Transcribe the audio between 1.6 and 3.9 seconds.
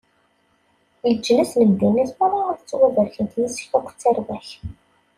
ddunit meṛṛa ad ttubarken yis-k